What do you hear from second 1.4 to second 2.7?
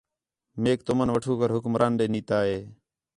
حکمران ݙے نیتا ہِے